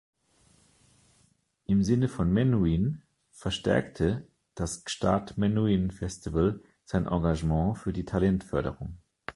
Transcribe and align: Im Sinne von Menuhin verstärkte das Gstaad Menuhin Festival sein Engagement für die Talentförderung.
Im 1.67 1.83
Sinne 1.83 2.07
von 2.09 2.33
Menuhin 2.33 3.03
verstärkte 3.29 4.27
das 4.55 4.83
Gstaad 4.83 5.37
Menuhin 5.37 5.91
Festival 5.91 6.59
sein 6.85 7.05
Engagement 7.05 7.77
für 7.77 7.93
die 7.93 8.03
Talentförderung. 8.05 8.97